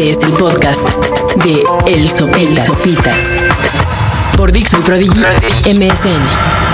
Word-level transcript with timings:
Este 0.00 0.12
es 0.12 0.24
el 0.24 0.32
podcast 0.32 0.82
de 1.44 1.62
El 1.86 2.08
Sopitas. 2.08 3.36
Por 4.34 4.50
Dixon 4.50 4.82
Prodigy 4.82 5.20
MSN. 5.74 6.70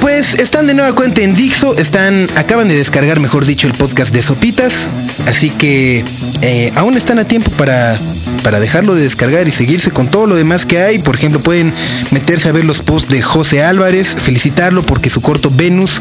Pues 0.00 0.32
están 0.32 0.66
de 0.66 0.72
nueva 0.72 0.94
cuenta 0.94 1.20
en 1.20 1.34
Dixo, 1.34 1.76
están, 1.76 2.26
acaban 2.36 2.68
de 2.68 2.74
descargar, 2.74 3.20
mejor 3.20 3.44
dicho, 3.44 3.66
el 3.66 3.74
podcast 3.74 4.14
de 4.14 4.22
Sopitas, 4.22 4.88
así 5.26 5.50
que 5.50 6.02
eh, 6.40 6.72
aún 6.74 6.96
están 6.96 7.18
a 7.18 7.24
tiempo 7.24 7.50
para, 7.50 7.98
para 8.46 8.60
dejarlo 8.60 8.94
de 8.94 9.02
descargar 9.02 9.48
y 9.48 9.50
seguirse 9.50 9.90
con 9.90 10.08
todo 10.08 10.28
lo 10.28 10.36
demás 10.36 10.66
que 10.66 10.78
hay. 10.78 11.00
Por 11.00 11.16
ejemplo, 11.16 11.40
pueden 11.42 11.72
meterse 12.12 12.48
a 12.48 12.52
ver 12.52 12.64
los 12.64 12.78
posts 12.78 13.10
de 13.10 13.20
José 13.20 13.64
Álvarez, 13.64 14.14
felicitarlo 14.14 14.84
porque 14.84 15.10
su 15.10 15.20
corto 15.20 15.50
Venus 15.50 16.00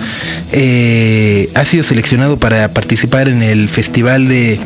eh, 0.52 1.50
ha 1.56 1.66
sido 1.66 1.82
seleccionado 1.82 2.38
para 2.38 2.68
participar 2.68 3.30
en 3.30 3.42
el 3.42 3.68
festival 3.68 4.28
de 4.28 4.60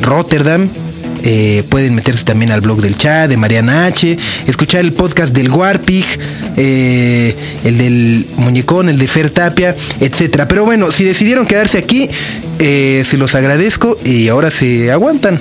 Rotterdam 0.00 0.70
eh, 1.24 1.64
pueden 1.68 1.94
meterse 1.94 2.24
también 2.24 2.52
al 2.52 2.60
blog 2.60 2.80
del 2.80 2.96
chat 2.96 3.28
de 3.28 3.36
Mariana 3.36 3.86
H, 3.86 4.16
escuchar 4.46 4.80
el 4.80 4.92
podcast 4.92 5.34
del 5.34 5.50
Warpig, 5.50 6.04
eh, 6.56 7.34
el 7.64 7.76
del 7.78 8.26
Muñecón, 8.36 8.88
el 8.88 8.98
de 8.98 9.08
Fer 9.08 9.30
Tapia, 9.30 9.74
etcétera. 10.00 10.46
Pero 10.46 10.64
bueno, 10.64 10.90
si 10.92 11.04
decidieron 11.04 11.46
quedarse 11.46 11.78
aquí, 11.78 12.08
eh, 12.58 13.04
se 13.06 13.16
los 13.16 13.34
agradezco 13.34 13.96
y 14.04 14.28
ahora 14.28 14.50
se 14.50 14.90
aguantan. 14.90 15.40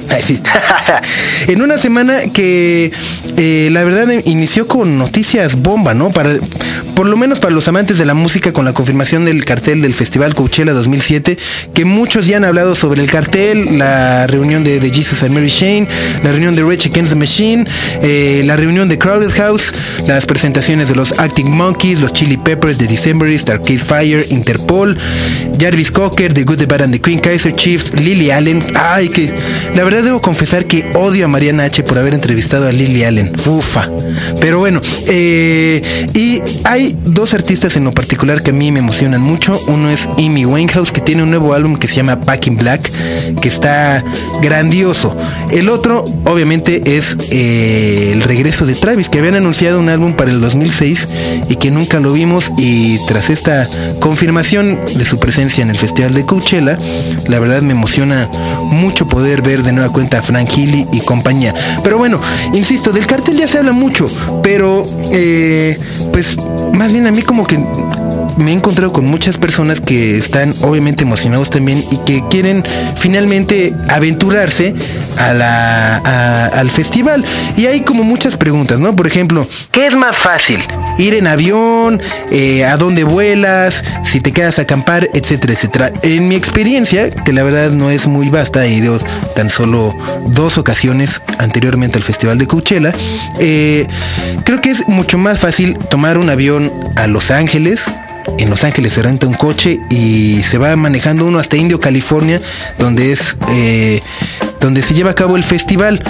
en 1.47 1.61
una 1.61 1.77
semana 1.77 2.21
que 2.33 2.91
la 3.71 3.83
verdad 3.83 4.07
inició 4.25 4.67
con 4.67 4.97
noticias 4.97 5.61
bomba, 5.61 5.93
¿no? 5.93 6.09
Para, 6.09 6.35
por 6.95 7.05
lo 7.05 7.17
menos 7.17 7.39
para 7.39 7.53
los 7.53 7.67
amantes 7.67 7.97
de 7.97 8.05
la 8.05 8.13
música, 8.13 8.53
con 8.53 8.65
la 8.65 8.73
confirmación 8.73 9.25
del 9.25 9.45
cartel 9.45 9.81
del 9.81 9.93
Festival 9.93 10.33
Coachella 10.33 10.73
2007, 10.73 11.37
que 11.73 11.85
muchos 11.85 12.25
ya 12.27 12.37
han 12.37 12.45
hablado 12.45 12.75
sobre 12.75 13.01
el 13.01 13.09
cartel, 13.09 13.77
la 13.77 14.27
reunión 14.27 14.63
de, 14.63 14.79
de 14.79 14.89
Jesus 14.89 15.23
and 15.23 15.33
Mary 15.33 15.49
Shane 15.49 15.87
la 16.23 16.31
reunión 16.31 16.55
de 16.55 16.63
Rage 16.63 16.89
Against 16.89 17.11
the 17.11 17.15
Machine, 17.15 17.65
eh, 18.01 18.41
la 18.45 18.55
reunión 18.55 18.89
de 18.89 18.97
Crowded 18.97 19.31
House, 19.31 19.73
las 20.07 20.25
presentaciones 20.25 20.89
de 20.89 20.95
los 20.95 21.13
Arctic 21.13 21.45
Monkeys, 21.45 21.99
los 21.99 22.13
Chili 22.13 22.37
Peppers, 22.37 22.77
The 22.77 22.87
Decemberist, 22.87 23.49
Arcade 23.49 23.79
Fire, 23.79 24.25
Interpol, 24.29 24.97
Jarvis 25.59 25.91
Cocker, 25.91 26.33
The 26.33 26.43
Good, 26.43 26.57
The 26.57 26.65
Bad 26.65 26.81
and 26.83 26.93
The 26.93 27.01
Queen, 27.07 27.19
Kaiser 27.19 27.55
Chiefs, 27.55 27.93
Lily 27.93 28.31
Allen. 28.31 28.61
Ay, 28.75 29.07
que 29.07 29.33
la 29.73 29.85
verdad 29.85 30.03
debo 30.03 30.21
confesar 30.21 30.65
que 30.65 30.91
odio 30.93 31.23
a 31.23 31.29
Mariana 31.29 31.63
H 31.63 31.81
por 31.83 31.97
haber 31.97 32.13
entrevistado 32.13 32.67
a 32.67 32.73
Lily 32.73 33.05
Allen. 33.05 33.31
Fufa. 33.37 33.89
Pero 34.41 34.59
bueno, 34.59 34.81
eh, 35.07 35.81
y 36.13 36.41
hay 36.65 36.97
dos 37.05 37.33
artistas 37.33 37.77
en 37.77 37.85
lo 37.85 37.91
particular 37.91 38.43
que 38.43 38.49
a 38.49 38.53
mí 38.53 38.73
me 38.73 38.79
emocionan 38.79 39.21
mucho. 39.21 39.57
Uno 39.67 39.89
es 39.89 40.09
Amy 40.17 40.45
Winehouse, 40.45 40.91
que 40.91 40.99
tiene 40.99 41.23
un 41.23 41.29
nuevo 41.29 41.53
álbum 41.53 41.77
que 41.77 41.87
se 41.87 41.95
llama 41.95 42.15
Back 42.15 42.47
in 42.47 42.57
Black, 42.57 42.91
que 43.41 43.47
está 43.47 44.03
grandioso. 44.41 45.15
El 45.49 45.69
otro, 45.69 46.03
obviamente, 46.25 46.97
es 46.97 47.15
eh, 47.31 48.11
el 48.11 48.21
regreso 48.21 48.65
de 48.65 48.75
Travis, 48.75 49.07
que 49.07 49.19
habían 49.19 49.35
anunciado 49.35 49.79
un 49.79 49.87
álbum 49.87 50.11
para 50.11 50.29
el 50.29 50.41
2006 50.41 51.07
y 51.47 51.55
que 51.55 51.71
nunca 51.71 52.01
lo 52.01 52.11
vimos. 52.11 52.51
Y 52.57 52.97
tras 53.07 53.29
esta 53.29 53.69
confirmación 54.01 54.77
de 54.93 55.05
su 55.05 55.19
presencia 55.19 55.61
en 55.61 55.69
el 55.69 55.77
Festival 55.77 56.13
de 56.13 56.25
Coachella, 56.25 56.77
la 57.27 57.39
verdad 57.39 57.61
me 57.61 57.73
emociona 57.73 58.29
mucho 58.63 59.07
poder 59.07 59.41
ver 59.41 59.63
de 59.63 59.71
nueva 59.71 59.91
cuenta 59.91 60.19
a 60.19 60.21
Frank 60.21 60.49
Healy 60.55 60.87
y 60.91 60.99
compañía. 61.01 61.53
Pero 61.83 61.97
bueno, 61.97 62.19
insisto, 62.53 62.91
del 62.91 63.07
cartel 63.07 63.37
ya 63.37 63.47
se 63.47 63.57
habla 63.57 63.71
mucho, 63.71 64.09
pero 64.43 64.85
eh, 65.11 65.77
pues 66.11 66.37
más 66.77 66.91
bien 66.91 67.07
a 67.07 67.11
mí 67.11 67.21
como 67.21 67.45
que 67.45 67.57
me 68.37 68.51
he 68.51 68.53
encontrado 68.53 68.91
con 68.91 69.05
muchas 69.05 69.37
personas 69.37 69.81
que 69.81 70.17
están 70.17 70.55
obviamente 70.61 71.03
emocionados 71.03 71.49
también 71.49 71.83
y 71.91 71.97
que 71.99 72.23
quieren 72.29 72.63
finalmente 72.95 73.73
aventurarse 73.89 74.75
a 75.17 75.33
la, 75.33 76.47
al 76.47 76.69
festival. 76.69 77.25
Y 77.55 77.65
hay 77.65 77.81
como 77.81 78.03
muchas 78.03 78.37
preguntas, 78.37 78.79
¿no? 78.79 78.95
Por 78.95 79.07
ejemplo, 79.07 79.47
¿qué 79.71 79.87
es 79.87 79.95
más 79.95 80.15
fácil? 80.15 80.63
Ir 80.97 81.13
en 81.13 81.27
avión, 81.27 82.01
eh, 82.31 82.65
a 82.65 82.77
dónde 82.77 83.03
vuelas, 83.03 83.83
si 84.03 84.19
te 84.19 84.31
quedas 84.31 84.59
a 84.59 84.63
acampar, 84.63 85.07
etcétera, 85.13 85.53
etcétera. 85.53 85.93
En 86.01 86.27
mi 86.27 86.35
experiencia, 86.35 87.09
que 87.09 87.33
la 87.33 87.43
verdad 87.43 87.71
no 87.71 87.89
es 87.89 88.07
muy 88.07 88.29
vasta, 88.29 88.65
he 88.65 88.73
ido 88.73 88.97
tan 89.35 89.49
solo 89.49 89.95
dos 90.27 90.57
ocasiones 90.57 91.21
anteriormente 91.39 91.97
al 91.97 92.03
Festival 92.03 92.37
de 92.37 92.47
Coachella, 92.47 92.93
eh, 93.39 93.87
creo 94.43 94.61
que 94.61 94.71
es 94.71 94.87
mucho 94.87 95.17
más 95.17 95.39
fácil 95.39 95.77
tomar 95.89 96.17
un 96.17 96.29
avión 96.29 96.71
a 96.95 97.07
Los 97.07 97.31
Ángeles, 97.31 97.91
en 98.37 98.49
Los 98.49 98.63
Ángeles 98.63 98.93
se 98.93 99.01
renta 99.01 99.27
un 99.27 99.33
coche 99.33 99.79
y 99.89 100.41
se 100.43 100.57
va 100.57 100.75
manejando 100.75 101.25
uno 101.25 101.39
hasta 101.39 101.57
Indio, 101.57 101.79
California, 101.79 102.41
donde 102.77 103.11
es 103.11 103.37
eh, 103.49 104.01
donde 104.59 104.81
se 104.81 104.93
lleva 104.93 105.11
a 105.11 105.15
cabo 105.15 105.35
el 105.35 105.43
festival. 105.43 106.01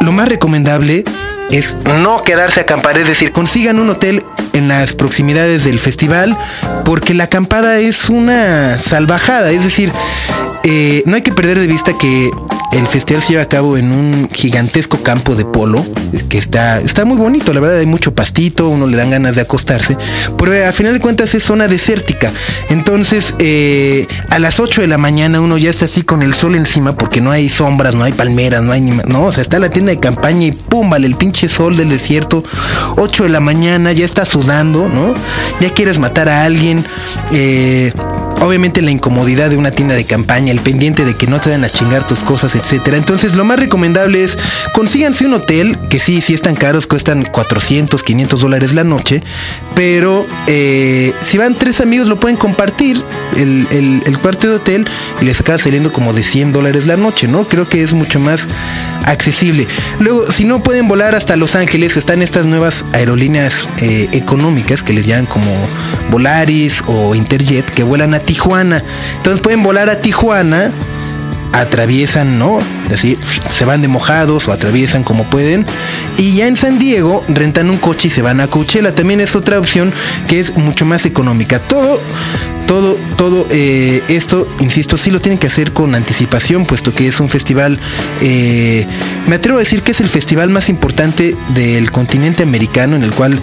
Lo 0.00 0.12
más 0.12 0.28
recomendable 0.28 1.04
es 1.50 1.76
no 2.00 2.22
quedarse 2.22 2.60
a 2.60 2.62
acampar, 2.64 2.98
es 2.98 3.08
decir, 3.08 3.32
consigan 3.32 3.78
un 3.78 3.90
hotel 3.90 4.22
en 4.52 4.68
las 4.68 4.94
proximidades 4.94 5.64
del 5.64 5.78
festival, 5.78 6.36
porque 6.84 7.14
la 7.14 7.24
acampada 7.24 7.78
es 7.78 8.08
una 8.08 8.78
salvajada, 8.78 9.50
es 9.50 9.62
decir, 9.62 9.92
eh, 10.64 11.02
no 11.06 11.16
hay 11.16 11.22
que 11.22 11.32
perder 11.32 11.58
de 11.58 11.66
vista 11.66 11.92
que 11.98 12.30
el 12.76 12.86
festival 12.88 13.22
se 13.22 13.28
lleva 13.30 13.42
a 13.42 13.48
cabo 13.48 13.78
en 13.78 13.90
un 13.90 14.28
gigantesco 14.30 15.02
campo 15.02 15.34
de 15.34 15.46
polo, 15.46 15.84
que 16.28 16.36
está, 16.36 16.78
está 16.80 17.06
muy 17.06 17.16
bonito, 17.16 17.54
la 17.54 17.60
verdad 17.60 17.78
hay 17.78 17.86
mucho 17.86 18.14
pastito, 18.14 18.68
uno 18.68 18.86
le 18.86 18.96
dan 18.98 19.10
ganas 19.10 19.34
de 19.34 19.40
acostarse, 19.40 19.96
pero 20.36 20.52
a 20.68 20.72
final 20.72 20.92
de 20.92 21.00
cuentas 21.00 21.34
es 21.34 21.42
zona 21.42 21.68
desértica. 21.68 22.30
Entonces, 22.68 23.34
eh, 23.38 24.06
a 24.28 24.38
las 24.38 24.60
8 24.60 24.82
de 24.82 24.88
la 24.88 24.98
mañana 24.98 25.40
uno 25.40 25.56
ya 25.56 25.70
está 25.70 25.86
así 25.86 26.02
con 26.02 26.22
el 26.22 26.34
sol 26.34 26.54
encima 26.54 26.94
porque 26.94 27.22
no 27.22 27.30
hay 27.30 27.48
sombras, 27.48 27.94
no 27.94 28.04
hay 28.04 28.12
palmeras, 28.12 28.62
no 28.62 28.72
hay 28.72 28.82
ni... 28.82 28.90
No, 29.06 29.24
o 29.24 29.32
sea, 29.32 29.42
está 29.42 29.58
la 29.58 29.70
tienda 29.70 29.90
de 29.90 29.98
campaña 29.98 30.46
y 30.46 30.52
pum, 30.52 30.90
vale 30.90 31.06
el 31.06 31.16
pinche 31.16 31.48
sol 31.48 31.76
del 31.76 31.88
desierto. 31.88 32.44
8 32.96 33.22
de 33.22 33.28
la 33.30 33.40
mañana, 33.40 33.92
ya 33.92 34.04
está 34.04 34.24
sudando, 34.26 34.88
¿no? 34.88 35.14
Ya 35.60 35.72
quieres 35.72 35.98
matar 35.98 36.28
a 36.28 36.44
alguien. 36.44 36.84
Eh, 37.32 37.92
obviamente 38.46 38.82
la 38.82 38.90
incomodidad 38.90 39.50
de 39.50 39.56
una 39.56 39.70
tienda 39.70 39.94
de 39.94 40.04
campaña, 40.04 40.52
el 40.52 40.60
pendiente 40.60 41.04
de 41.04 41.14
que 41.14 41.26
no 41.26 41.40
te 41.40 41.50
dan 41.50 41.64
a 41.64 41.70
chingar 41.70 42.06
tus 42.06 42.20
cosas, 42.20 42.54
etcétera. 42.54 42.96
Entonces, 42.96 43.34
lo 43.34 43.44
más 43.44 43.58
recomendable 43.58 44.22
es 44.22 44.38
consíganse 44.72 45.26
un 45.26 45.34
hotel 45.34 45.78
que 45.90 45.98
sí, 45.98 46.20
sí 46.20 46.34
están 46.34 46.54
caros, 46.54 46.86
cuestan 46.86 47.24
400, 47.24 48.02
500 48.02 48.40
dólares 48.40 48.74
la 48.74 48.84
noche, 48.84 49.22
pero 49.74 50.26
eh, 50.46 51.12
si 51.22 51.38
van 51.38 51.54
tres 51.54 51.80
amigos 51.80 52.08
lo 52.08 52.18
pueden 52.20 52.36
compartir 52.36 53.02
el, 53.36 53.66
el, 54.06 54.18
cuarto 54.18 54.48
de 54.48 54.54
hotel 54.54 54.88
y 55.20 55.24
les 55.24 55.40
acaba 55.40 55.58
saliendo 55.58 55.92
como 55.92 56.12
de 56.12 56.22
100 56.22 56.52
dólares 56.52 56.86
la 56.86 56.96
noche, 56.96 57.28
¿no? 57.28 57.44
Creo 57.44 57.68
que 57.68 57.82
es 57.82 57.92
mucho 57.92 58.18
más 58.18 58.48
accesible. 59.04 59.66
Luego, 60.00 60.30
si 60.30 60.44
no 60.44 60.62
pueden 60.62 60.88
volar 60.88 61.14
hasta 61.14 61.36
Los 61.36 61.54
Ángeles, 61.54 61.96
están 61.96 62.22
estas 62.22 62.46
nuevas 62.46 62.84
aerolíneas 62.92 63.64
eh, 63.80 64.08
económicas 64.12 64.82
que 64.82 64.92
les 64.92 65.06
llaman 65.06 65.26
como 65.26 65.52
Volaris 66.10 66.82
o 66.86 67.14
Interjet 67.14 67.70
que 67.70 67.82
vuelan 67.82 68.14
a 68.14 68.20
Tijuana. 68.36 68.84
Entonces 69.16 69.40
pueden 69.40 69.62
volar 69.62 69.88
a 69.88 70.02
Tijuana, 70.02 70.70
atraviesan, 71.54 72.38
¿no? 72.38 72.58
Así 72.92 73.18
se 73.50 73.64
van 73.64 73.80
de 73.80 73.88
mojados 73.88 74.46
o 74.46 74.52
atraviesan 74.52 75.04
como 75.04 75.24
pueden. 75.24 75.64
Y 76.18 76.36
ya 76.36 76.46
en 76.46 76.56
San 76.56 76.78
Diego 76.78 77.24
rentan 77.28 77.70
un 77.70 77.78
coche 77.78 78.08
y 78.08 78.10
se 78.10 78.20
van 78.20 78.40
a 78.40 78.46
Coachella. 78.46 78.94
También 78.94 79.20
es 79.20 79.34
otra 79.34 79.58
opción 79.58 79.90
que 80.28 80.38
es 80.38 80.54
mucho 80.54 80.84
más 80.84 81.06
económica. 81.06 81.58
Todo 81.60 81.98
todo, 82.66 82.98
todo 83.16 83.46
eh, 83.50 84.02
esto, 84.08 84.46
insisto, 84.58 84.98
sí 84.98 85.10
lo 85.10 85.20
tienen 85.20 85.38
que 85.38 85.46
hacer 85.46 85.72
con 85.72 85.94
anticipación, 85.94 86.66
puesto 86.66 86.92
que 86.92 87.06
es 87.06 87.20
un 87.20 87.28
festival, 87.28 87.78
eh, 88.20 88.84
me 89.28 89.36
atrevo 89.36 89.58
a 89.58 89.60
decir 89.60 89.82
que 89.82 89.92
es 89.92 90.00
el 90.00 90.08
festival 90.08 90.50
más 90.50 90.68
importante 90.68 91.36
del 91.50 91.90
continente 91.92 92.42
americano, 92.42 92.96
en 92.96 93.04
el 93.04 93.12
cual 93.12 93.40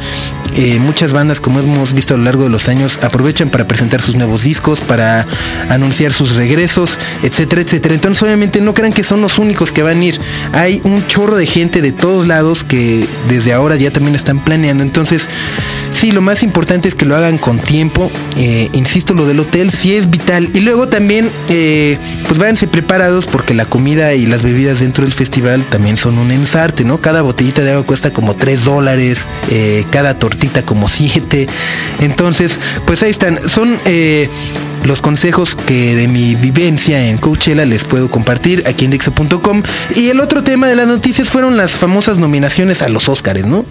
eh, 0.56 0.80
muchas 0.80 1.14
bandas, 1.14 1.41
como 1.41 1.59
hemos 1.59 1.94
visto 1.94 2.14
a 2.14 2.18
lo 2.18 2.24
largo 2.24 2.44
de 2.44 2.50
los 2.50 2.69
años, 2.69 3.00
aprovechan 3.02 3.50
para 3.50 3.68
presentar 3.68 4.02
sus 4.02 4.16
nuevos 4.16 4.44
discos, 4.44 4.81
para 4.81 5.25
anunciar 5.69 6.12
sus 6.12 6.36
regresos, 6.36 7.00
etcétera, 7.24 7.62
etcétera. 7.62 7.96
Entonces, 7.96 8.22
obviamente, 8.24 8.62
no 8.62 8.74
crean 8.74 8.94
que 8.94 9.03
son 9.03 9.22
los 9.22 9.38
únicos 9.38 9.72
que 9.72 9.84
van 9.84 10.00
a 10.00 10.05
ir. 10.05 10.20
Hay 10.53 10.82
un 10.84 11.05
chorro 11.08 11.35
de 11.35 11.47
gente 11.47 11.82
de 11.82 11.91
todos 11.91 12.28
lados 12.28 12.64
que 12.64 13.08
desde 13.29 13.53
ahora 13.53 13.76
ya 13.76 13.91
también 13.91 14.16
están 14.16 14.40
planeando. 14.40 14.84
Entonces, 14.84 15.28
sí, 16.03 16.11
lo 16.11 16.20
más 16.20 16.44
importante 16.44 16.90
es 16.90 16.96
que 16.96 17.05
lo 17.05 17.16
hagan 17.16 17.38
con 17.38 17.58
tiempo. 17.58 18.11
insisto, 18.73 19.14
lo 19.14 19.26
del 19.26 19.40
hotel 19.40 19.72
sí 19.72 19.96
es 19.96 20.09
vital. 20.09 20.50
Y 20.53 20.59
luego 20.59 20.90
también, 20.90 21.32
eh, 21.47 21.97
pues 22.28 22.38
váyanse 22.38 22.67
preparados 22.67 23.26
porque 23.26 23.53
la 23.53 23.64
comida 23.64 24.14
y 24.14 24.26
las 24.26 24.44
bebidas 24.44 24.82
dentro 24.82 25.05
del 25.05 25.14
festival 25.14 25.64
también 25.64 25.96
son 25.96 26.17
un 26.17 26.32
ensarte, 26.32 26.84
¿no? 26.84 26.97
Cada 26.97 27.22
botellita 27.22 27.61
de 27.61 27.72
agua 27.72 27.85
cuesta 27.85 28.11
como 28.11 28.35
3 28.35 28.66
dólares, 28.66 29.29
eh, 29.50 29.85
cada 29.91 30.14
tortita 30.16 30.64
como 30.64 30.90
7. 30.90 31.47
Entonces, 32.02 32.59
pues 32.85 33.02
ahí 33.02 33.11
están. 33.11 33.40
Son 33.47 33.73
eh, 33.85 34.29
los 34.84 35.02
consejos 35.02 35.55
que 35.55 35.96
de 35.96 36.09
mi 36.09 36.35
vivencia 36.35 37.05
en 37.05 37.17
Coachella 37.17 37.64
les 37.64 37.85
puedo 37.85 38.11
compartir 38.11 38.64
aquí 38.67 38.84
en 38.85 38.91
Dixo.com. 38.91 39.64
Y 39.96 40.09
el 40.09 40.20
otro 40.20 40.44
tema 40.44 40.67
de 40.67 40.76
las 40.76 40.88
noticias 40.88 41.29
fueron 41.29 41.55
las 41.55 41.72
famosas 41.72 42.20
nominaciones 42.20 42.82
a 42.82 42.90
los 42.90 43.08
Oscars, 43.08 43.46
¿no? 43.46 43.66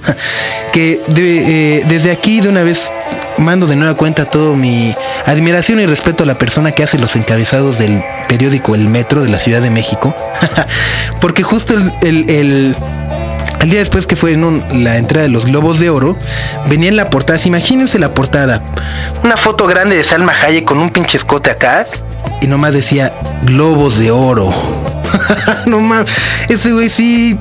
Que 0.72 1.82
desde 1.86 2.10
aquí 2.10 2.40
de 2.40 2.48
una 2.48 2.62
vez 2.62 2.90
mando 3.38 3.66
de 3.66 3.76
nueva 3.76 3.94
cuenta 3.94 4.24
todo 4.24 4.56
mi 4.56 4.94
admiración 5.26 5.80
y 5.80 5.86
respeto 5.86 6.24
a 6.24 6.26
la 6.26 6.38
persona 6.38 6.72
que 6.72 6.82
hace 6.82 6.98
los 6.98 7.16
encabezados 7.16 7.78
del 7.78 8.02
periódico 8.28 8.74
El 8.74 8.88
Metro 8.88 9.22
de 9.22 9.28
la 9.28 9.38
Ciudad 9.38 9.60
de 9.60 9.70
México. 9.70 10.14
Porque 11.20 11.42
justo 11.42 11.74
el, 11.74 12.30
el, 12.30 12.76
día 13.64 13.78
después 13.78 14.06
que 14.06 14.16
fue 14.16 14.32
en 14.32 14.84
la 14.84 14.96
entrada 14.96 15.22
de 15.22 15.28
los 15.28 15.46
Globos 15.46 15.78
de 15.78 15.90
Oro, 15.90 16.16
venía 16.66 16.88
en 16.88 16.96
la 16.96 17.10
portada, 17.10 17.38
imagínense 17.44 17.98
la 17.98 18.14
portada, 18.14 18.62
una 19.22 19.36
foto 19.36 19.66
grande 19.66 19.96
de 19.96 20.04
Salma 20.04 20.32
Hayek 20.32 20.64
con 20.64 20.78
un 20.78 20.90
pinche 20.90 21.16
escote 21.16 21.50
acá 21.50 21.86
y 22.40 22.46
nomás 22.46 22.72
decía 22.72 23.12
Globos 23.42 23.98
de 23.98 24.10
Oro. 24.10 24.52
no 25.66 25.80
mames, 25.80 26.10
ese 26.48 26.72
güey 26.72 26.88
sí 26.88 27.38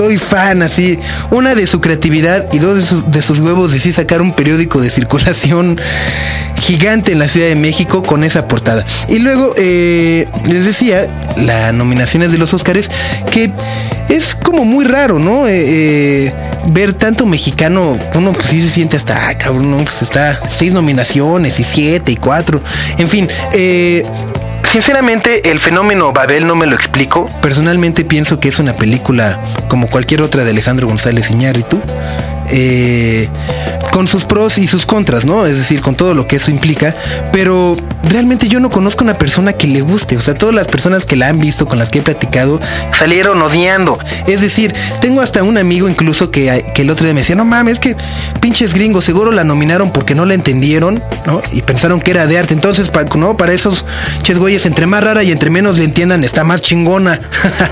soy 0.00 0.16
fan, 0.16 0.62
así. 0.62 0.98
Una 1.30 1.54
de 1.54 1.66
su 1.66 1.82
creatividad 1.82 2.50
y 2.54 2.58
dos 2.58 3.04
de 3.10 3.20
sus, 3.20 3.38
huevos 3.40 3.72
de 3.72 3.92
sacar 3.92 4.22
un 4.22 4.32
periódico 4.32 4.80
de 4.80 4.88
circulación 4.88 5.78
gigante 6.56 7.12
en 7.12 7.18
la 7.18 7.28
Ciudad 7.28 7.48
de 7.48 7.54
México 7.54 8.02
con 8.02 8.24
esa 8.24 8.48
portada. 8.48 8.86
Y 9.08 9.18
luego, 9.18 9.52
eh, 9.58 10.26
les 10.46 10.64
decía, 10.64 11.06
la 11.36 11.72
nominaciones 11.72 12.32
de 12.32 12.38
los 12.38 12.54
Óscares, 12.54 12.90
que 13.30 13.52
es 14.08 14.34
como 14.34 14.64
muy 14.64 14.86
raro, 14.86 15.18
¿no? 15.18 15.46
Eh, 15.46 16.28
eh, 16.28 16.34
ver 16.70 16.94
tanto 16.94 17.26
mexicano, 17.26 17.98
uno 18.14 18.32
pues 18.32 18.46
sí 18.46 18.60
se 18.62 18.70
siente 18.70 18.96
hasta, 18.96 19.28
ah, 19.28 19.36
cabrón, 19.36 19.84
pues 19.84 20.00
está 20.00 20.40
seis 20.48 20.72
nominaciones 20.72 21.60
y 21.60 21.62
siete 21.62 22.12
y 22.12 22.16
cuatro. 22.16 22.62
En 22.96 23.08
fin, 23.08 23.28
eh 23.52 24.02
Sinceramente, 24.62 25.50
el 25.50 25.58
fenómeno 25.60 26.12
Babel 26.12 26.46
no 26.46 26.54
me 26.54 26.66
lo 26.66 26.74
explico. 26.76 27.28
Personalmente 27.42 28.04
pienso 28.04 28.38
que 28.38 28.48
es 28.48 28.58
una 28.58 28.72
película 28.72 29.40
como 29.68 29.88
cualquier 29.88 30.22
otra 30.22 30.44
de 30.44 30.50
Alejandro 30.50 30.86
González 30.86 31.30
Iñárritu. 31.30 31.80
Eh, 32.50 33.28
con 33.92 34.06
sus 34.06 34.24
pros 34.24 34.58
y 34.58 34.66
sus 34.66 34.86
contras, 34.86 35.24
¿no? 35.24 35.46
Es 35.46 35.58
decir, 35.58 35.80
con 35.80 35.94
todo 35.94 36.14
lo 36.14 36.26
que 36.26 36.36
eso 36.36 36.50
implica. 36.50 36.94
Pero 37.32 37.76
realmente 38.02 38.48
yo 38.48 38.60
no 38.60 38.70
conozco 38.70 39.04
una 39.04 39.14
persona 39.14 39.52
que 39.52 39.66
le 39.66 39.80
guste. 39.80 40.16
O 40.16 40.20
sea, 40.20 40.34
todas 40.34 40.54
las 40.54 40.66
personas 40.66 41.04
que 41.04 41.16
la 41.16 41.28
han 41.28 41.38
visto, 41.38 41.66
con 41.66 41.78
las 41.78 41.90
que 41.90 41.98
he 41.98 42.02
platicado, 42.02 42.60
salieron 42.96 43.40
odiando. 43.42 43.98
Es 44.26 44.40
decir, 44.40 44.74
tengo 45.00 45.20
hasta 45.20 45.42
un 45.42 45.58
amigo 45.58 45.88
incluso 45.88 46.30
que, 46.30 46.64
que 46.74 46.82
el 46.82 46.90
otro 46.90 47.04
día 47.04 47.14
me 47.14 47.20
decía, 47.20 47.36
no 47.36 47.44
mames, 47.44 47.74
es 47.74 47.80
que 47.80 47.96
pinches 48.40 48.74
gringos 48.74 49.04
seguro 49.04 49.32
la 49.32 49.44
nominaron 49.44 49.92
porque 49.92 50.14
no 50.14 50.24
la 50.24 50.34
entendieron, 50.34 51.02
¿no? 51.26 51.40
Y 51.52 51.62
pensaron 51.62 52.00
que 52.00 52.10
era 52.10 52.26
de 52.26 52.38
arte. 52.38 52.54
Entonces, 52.54 52.90
¿no? 53.16 53.36
Para 53.36 53.52
esos 53.52 53.84
ches 54.22 54.38
güeyes, 54.38 54.66
entre 54.66 54.86
más 54.86 55.02
rara 55.02 55.22
y 55.22 55.32
entre 55.32 55.50
menos 55.50 55.78
le 55.78 55.84
entiendan, 55.84 56.24
está 56.24 56.44
más 56.44 56.62
chingona. 56.62 57.18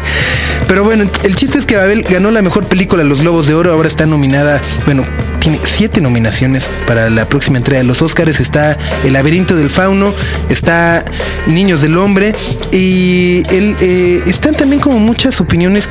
Pero 0.68 0.84
bueno, 0.84 1.10
el 1.24 1.34
chiste 1.34 1.58
es 1.58 1.66
que 1.66 1.76
Babel 1.76 2.02
ganó 2.02 2.30
la 2.30 2.42
mejor 2.42 2.66
película 2.66 3.04
Los 3.04 3.22
Globos 3.22 3.46
de 3.46 3.54
Oro. 3.54 3.72
Ahora 3.72 3.88
está 3.88 4.06
nominada, 4.06 4.60
bueno, 4.84 5.02
tiene 5.38 5.60
siete 5.62 6.00
nominaciones 6.00 6.68
para 6.86 7.10
la 7.10 7.24
próxima 7.26 7.58
entrega 7.58 7.80
de 7.80 7.84
los 7.84 8.02
Oscars. 8.02 8.40
Está 8.40 8.76
El 9.04 9.12
laberinto 9.12 9.56
del 9.56 9.70
fauno, 9.70 10.14
está 10.48 11.04
Niños 11.46 11.80
del 11.80 11.96
hombre 11.96 12.34
y 12.72 13.42
el, 13.50 13.76
eh, 13.80 14.22
están 14.26 14.54
también 14.54 14.80
como 14.80 14.98
muchas 14.98 15.40
opiniones 15.40 15.88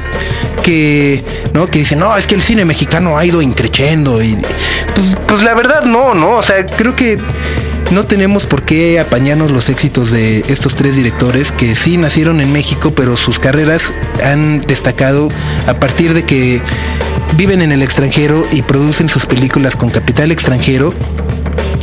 que, 0.63 1.23
¿no? 1.53 1.67
que 1.67 1.79
dicen, 1.79 1.99
no, 1.99 2.15
es 2.15 2.27
que 2.27 2.35
el 2.35 2.41
cine 2.41 2.65
mexicano 2.65 3.17
ha 3.17 3.25
ido 3.25 3.41
increciendo 3.41 4.21
y 4.21 4.37
pues, 4.93 5.15
pues 5.27 5.43
la 5.43 5.53
verdad 5.55 5.83
no, 5.85 6.13
¿no? 6.13 6.37
O 6.37 6.43
sea, 6.43 6.65
creo 6.65 6.95
que 6.95 7.17
no 7.91 8.05
tenemos 8.05 8.45
por 8.45 8.63
qué 8.63 8.99
apañarnos 8.99 9.51
los 9.51 9.69
éxitos 9.69 10.11
de 10.11 10.39
estos 10.49 10.75
tres 10.75 10.95
directores 10.95 11.51
que 11.51 11.73
sí 11.73 11.97
nacieron 11.97 12.41
en 12.41 12.51
México, 12.51 12.91
pero 12.93 13.15
sus 13.15 13.39
carreras 13.39 13.93
han 14.23 14.61
destacado 14.61 15.29
a 15.67 15.73
partir 15.75 16.13
de 16.13 16.23
que 16.23 16.61
viven 17.35 17.61
en 17.61 17.71
el 17.71 17.83
extranjero 17.83 18.47
y 18.51 18.61
producen 18.61 19.09
sus 19.09 19.25
películas 19.25 19.75
con 19.75 19.89
capital 19.89 20.31
extranjero 20.31 20.93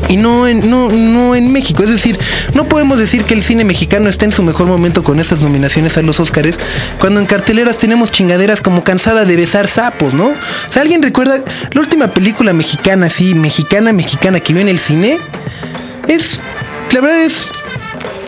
y 0.09 0.17
no 0.17 0.47
en, 0.47 0.71
no, 0.71 0.91
no 0.91 1.35
en 1.35 1.53
México. 1.53 1.83
Es 1.83 1.91
decir, 1.91 2.19
no 2.53 2.65
podemos 2.65 2.99
decir 2.99 3.25
que 3.25 3.35
el 3.35 3.43
cine 3.43 3.65
mexicano 3.65 4.09
está 4.09 4.25
en 4.25 4.33
su 4.33 4.43
mejor 4.43 4.67
momento 4.67 5.03
con 5.03 5.19
estas 5.19 5.41
nominaciones 5.41 5.97
a 5.97 6.03
los 6.03 6.21
Oscars, 6.21 6.59
cuando 6.99 7.21
en 7.21 7.27
carteleras 7.27 7.79
tenemos 7.79 8.11
chingaderas 8.11 8.61
como 8.61 8.85
Cansada 8.85 9.25
de 9.25 9.37
besar 9.37 9.67
sapos, 9.67 10.15
¿no? 10.15 10.29
O 10.29 10.35
sea, 10.73 10.83
¿alguien 10.83 11.03
recuerda 11.03 11.37
la 11.73 11.81
última 11.81 12.09
película 12.09 12.53
mexicana, 12.53 13.09
sí, 13.09 13.35
mexicana, 13.35 13.93
mexicana 13.93 14.41
que 14.41 14.53
vio 14.53 14.63
en 14.63 14.69
el 14.69 14.79
cine? 14.79 15.19
es, 16.09 16.41
la 16.93 17.01
verdad 17.01 17.23
es 17.23 17.45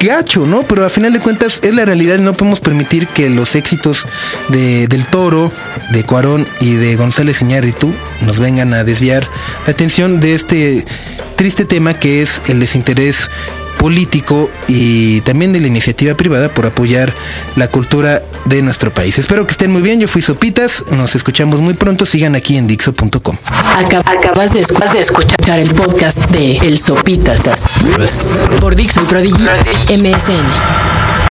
gacho, 0.01 0.47
¿no? 0.47 0.63
Pero 0.63 0.85
a 0.85 0.91
final 0.91 1.13
de 1.13 1.21
cuentas 1.21 1.61
es 1.63 1.75
la 1.75 1.85
realidad 1.85 2.19
y 2.19 2.23
no 2.23 2.33
podemos 2.33 2.61
permitir 2.61 3.07
que 3.09 3.29
los 3.31 3.55
éxitos 3.55 4.07
de, 4.49 4.89
del 4.89 5.07
Toro, 5.07 5.53
de 5.91 6.05
Cuarón 6.05 6.47
y 6.61 6.75
de 6.75 6.97
González 6.97 7.43
Iñárritu 7.43 7.93
nos 8.23 8.39
vengan 8.39 8.75
a 8.75 8.85
desviar 8.85 9.29
la 9.67 9.73
atención 9.73 10.21
de 10.21 10.35
este 10.35 10.85
triste 11.37 11.65
tema 11.65 11.95
que 11.95 12.23
es 12.23 12.41
el 12.49 12.61
desinterés 12.61 13.31
político 13.79 14.51
y 14.69 15.21
también 15.23 15.53
de 15.53 15.61
la 15.61 15.67
iniciativa 15.67 16.15
privada 16.15 16.49
por 16.49 16.67
apoyar 16.67 17.13
la 17.57 17.69
cultura 17.69 18.23
de 18.45 18.63
nuestro 18.63 18.91
país. 18.91 19.19
Espero 19.19 19.47
que 19.47 19.53
estén 19.53 19.73
muy 19.73 19.83
bien. 19.83 20.01
Yo 20.01 20.09
fui 20.09 20.23
Sopitas. 20.23 20.85
Nos 20.91 21.15
escuchamos 21.15 21.61
muy 21.61 21.75
pronto. 21.75 22.07
Sigan 22.07 22.35
aquí 22.35 22.57
en 22.57 22.67
Dixo.com. 22.67 23.37
Acabas 23.77 24.53
de, 24.53 24.61
escuchar 25.01 25.59
el 25.59 25.71
podcast 25.71 26.19
de 26.31 26.57
El 26.59 26.79
Sopitas 26.79 27.43
por 28.61 28.75
Dixo 28.75 29.03
y 29.03 29.07
Prodigy 29.07 29.45
MSN. 29.91 30.96